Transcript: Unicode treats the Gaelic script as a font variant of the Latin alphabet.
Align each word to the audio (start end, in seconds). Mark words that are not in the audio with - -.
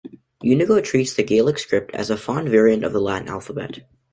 Unicode 0.41 0.83
treats 0.83 1.13
the 1.13 1.21
Gaelic 1.21 1.59
script 1.59 1.91
as 1.93 2.09
a 2.09 2.17
font 2.17 2.49
variant 2.49 2.83
of 2.83 2.91
the 2.91 2.99
Latin 2.99 3.27
alphabet. 3.27 3.81